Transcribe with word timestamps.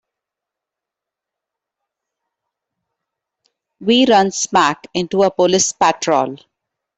We 3.79 4.07
run 4.07 4.31
smack 4.31 4.87
into 4.95 5.21
a 5.21 5.29
police 5.29 5.73
patrol. 5.73 6.37